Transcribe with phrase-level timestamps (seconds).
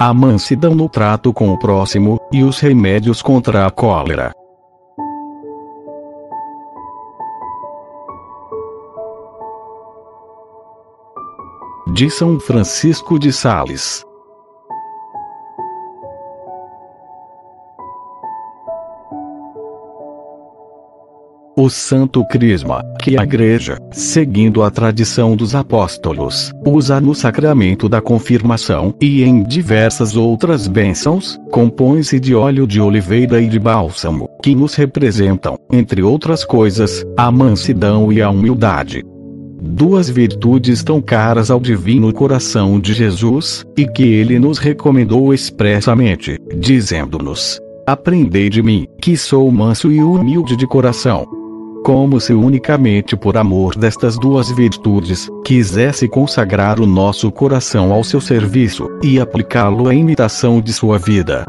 [0.00, 4.32] a mansidão no trato com o próximo, e os remédios contra a cólera.
[11.92, 14.07] De São Francisco de Sales
[21.58, 28.00] o Santo Crisma, que a Igreja, seguindo a tradição dos apóstolos, usa no sacramento da
[28.00, 34.54] confirmação e em diversas outras bênçãos, compõe-se de óleo de oliveira e de bálsamo, que
[34.54, 39.04] nos representam, entre outras coisas, a mansidão e a humildade.
[39.60, 46.38] Duas virtudes tão caras ao divino coração de Jesus, e que ele nos recomendou expressamente,
[46.56, 51.26] dizendo-nos: Aprendei de mim, que sou manso e humilde de coração
[51.88, 58.20] como se unicamente por amor destas duas virtudes, quisesse consagrar o nosso coração ao seu
[58.20, 61.46] serviço, e aplicá-lo à imitação de sua vida.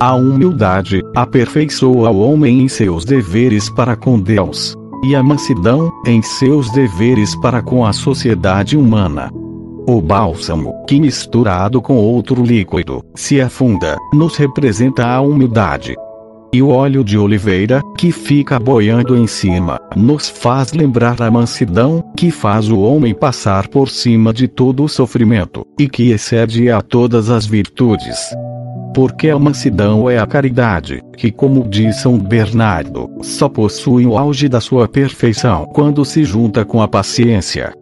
[0.00, 6.22] A humildade aperfeiçoa o homem em seus deveres para com Deus, e a mansidão em
[6.22, 9.30] seus deveres para com a sociedade humana.
[9.86, 15.94] O bálsamo, que misturado com outro líquido, se afunda, nos representa a humildade,
[16.56, 22.02] e o óleo de oliveira, que fica boiando em cima, nos faz lembrar a mansidão,
[22.16, 26.80] que faz o homem passar por cima de todo o sofrimento, e que excede a
[26.80, 28.34] todas as virtudes.
[28.94, 34.48] Porque a mansidão é a caridade, que, como diz São Bernardo, só possui o auge
[34.48, 37.74] da sua perfeição quando se junta com a paciência.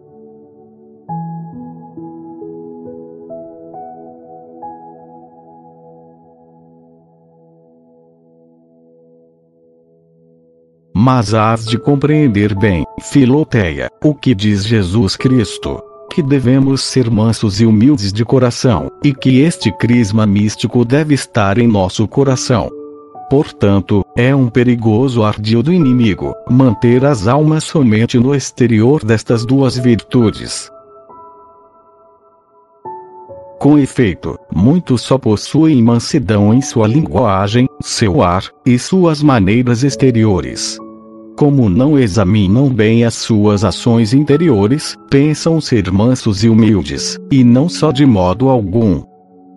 [11.05, 15.79] Mas hás de compreender bem, Filoteia, o que diz Jesus Cristo.
[16.11, 21.59] Que devemos ser mansos e humildes de coração, e que este crisma místico deve estar
[21.59, 22.71] em nosso coração.
[23.29, 29.77] Portanto, é um perigoso ardil do inimigo manter as almas somente no exterior destas duas
[29.77, 30.71] virtudes.
[33.59, 40.79] Com efeito, muitos só possuem mansidão em sua linguagem, seu ar e suas maneiras exteriores.
[41.35, 47.67] Como não examinam bem as suas ações interiores, pensam ser mansos e humildes, e não
[47.67, 49.03] só de modo algum.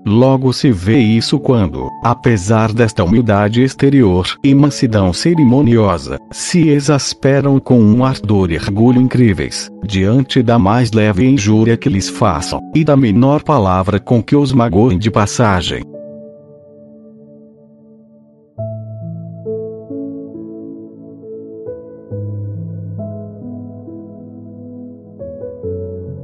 [0.05, 7.81] Logo se vê isso quando, apesar desta humildade exterior e mansidão cerimoniosa, se exasperam com
[7.81, 12.97] um ardor e orgulho incríveis, diante da mais leve injúria que lhes façam, e da
[12.97, 15.85] menor palavra com que os magoem de passagem.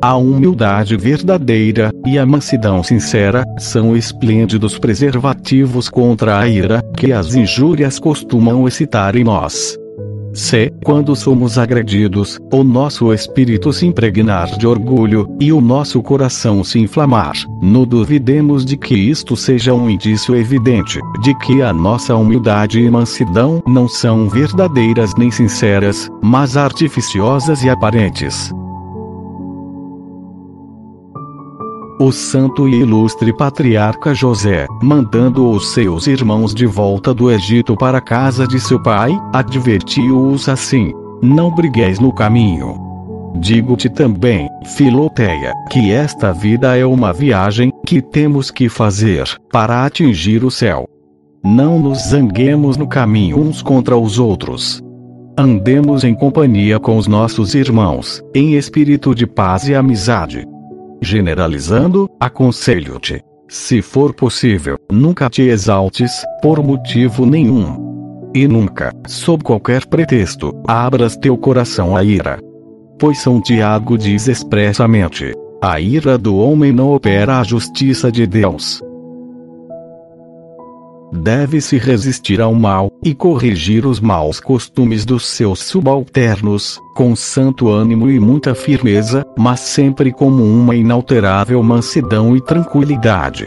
[0.04, 7.34] A humildade verdadeira e a mansidão sincera são esplêndidos preservativos contra a ira que as
[7.34, 9.78] injúrias costumam excitar em nós.
[10.34, 16.62] Se, quando somos agredidos, o nosso espírito se impregnar de orgulho e o nosso coração
[16.62, 17.32] se inflamar,
[17.62, 22.91] não duvidemos de que isto seja um indício evidente de que a nossa humildade e
[22.91, 28.53] mansidão não são verdadeiras nem sinceras, mas artificiosas e aparentes.
[31.99, 37.99] O santo e ilustre patriarca José, mandando os seus irmãos de volta do Egito para
[37.99, 42.82] a casa de seu pai, advertiu-os assim: Não brigueis no caminho.
[43.37, 50.44] Digo-te também, Filoteia, que esta vida é uma viagem que temos que fazer para atingir
[50.44, 50.88] o céu.
[51.44, 54.82] Não nos zanguemos no caminho uns contra os outros.
[55.37, 60.47] Andemos em companhia com os nossos irmãos, em espírito de paz e amizade
[61.04, 63.22] Generalizando, aconselho-te.
[63.47, 66.10] Se for possível, nunca te exaltes,
[66.41, 68.31] por motivo nenhum.
[68.34, 72.40] E nunca, sob qualquer pretexto, abras teu coração à ira.
[72.99, 78.82] Pois São Tiago diz expressamente: a ira do homem não opera a justiça de Deus
[81.14, 88.11] deve-se resistir ao mal, e corrigir os maus costumes dos seus subalternos, com santo ânimo
[88.11, 93.46] e muita firmeza, mas sempre como uma inalterável mansidão e tranquilidade.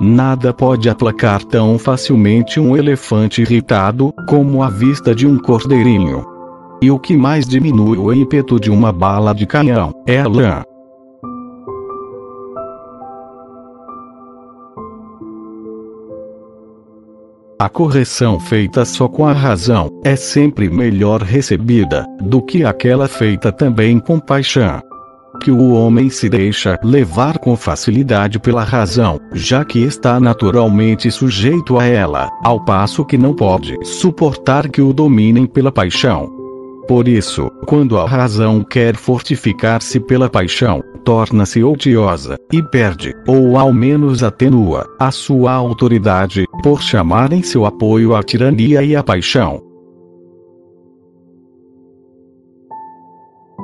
[0.00, 6.24] Nada pode aplacar tão facilmente um elefante irritado, como a vista de um cordeirinho.
[6.80, 10.62] E o que mais diminui o ímpeto de uma bala de canhão, é a lã.
[17.60, 23.52] A correção feita só com a razão é sempre melhor recebida do que aquela feita
[23.52, 24.80] também com paixão.
[25.42, 31.78] que o homem se deixa levar com facilidade pela razão, já que está naturalmente sujeito
[31.78, 36.39] a ela, ao passo que não pode suportar que o dominem pela paixão.
[36.90, 43.72] Por isso, quando a razão quer fortificar-se pela paixão, torna-se odiosa, e perde, ou ao
[43.72, 49.62] menos atenua, a sua autoridade, por chamar em seu apoio a tirania e a paixão.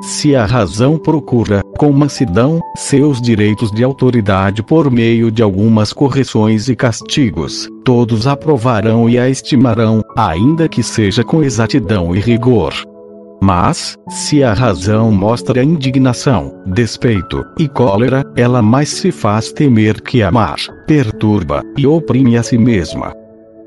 [0.03, 6.69] Se a razão procura, com mansidão, seus direitos de autoridade por meio de algumas correções
[6.69, 12.73] e castigos, todos aprovarão e a estimarão, ainda que seja com exatidão e rigor.
[13.41, 20.23] Mas, se a razão mostra indignação, despeito e cólera, ela mais se faz temer que
[20.23, 20.57] amar,
[20.87, 23.15] perturba e oprime a si mesma.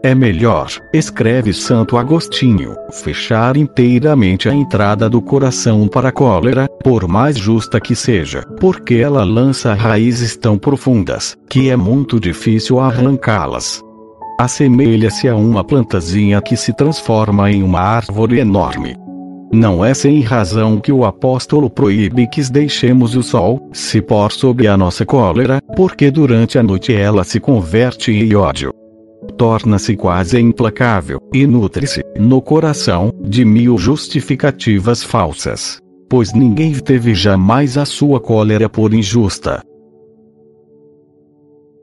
[0.02, 7.06] É melhor, escreve Santo Agostinho, fechar inteiramente a entrada do coração para a cólera, por
[7.06, 13.82] mais justa que seja, porque ela lança raízes tão profundas, que é muito difícil arrancá-las.
[14.40, 18.96] Assemelha-se a uma plantazinha que se transforma em uma árvore enorme.
[19.52, 24.68] Não é sem razão que o apóstolo proíbe que deixemos o sol se pôr sobre
[24.68, 28.74] a nossa cólera, porque durante a noite ela se converte em ódio
[29.40, 35.80] torna-se quase implacável, e nutre-se, no coração, de mil justificativas falsas.
[36.10, 39.64] Pois ninguém teve jamais a sua cólera por injusta.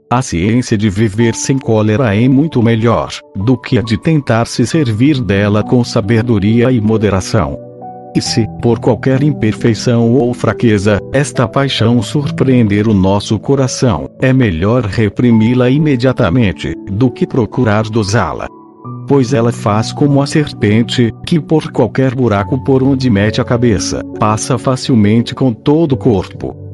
[0.08, 4.64] A ciência de viver sem cólera é muito melhor do que a de tentar se
[4.64, 7.58] servir dela com sabedoria e moderação.
[8.14, 14.85] E se, por qualquer imperfeição ou fraqueza, esta paixão surpreender o nosso coração, é melhor
[14.85, 18.47] reprimi-la imediatamente, do que procurar dosá-la.
[19.09, 24.05] Pois ela faz como a serpente, que por qualquer buraco por onde mete a cabeça,
[24.20, 26.65] passa facilmente com todo o corpo.